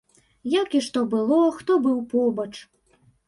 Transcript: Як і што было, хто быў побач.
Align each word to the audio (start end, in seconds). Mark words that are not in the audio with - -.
Як 0.53 0.69
і 0.79 0.81
што 0.85 1.03
было, 1.11 1.37
хто 1.59 1.77
быў 1.85 2.01
побач. 2.17 2.49